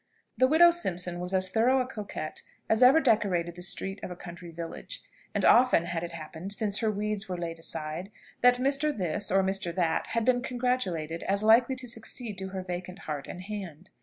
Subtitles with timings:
[0.35, 4.15] The widow Simpson was as thorough a coquette as ever decorated the street of a
[4.15, 5.03] country village;
[5.35, 8.09] and often had it happened, since her weeds were laid aside,
[8.41, 8.97] that Mr.
[8.97, 9.75] This, or Mr.
[9.75, 13.91] That, had been congratulated as likely to succeed to her vacant heart and hand.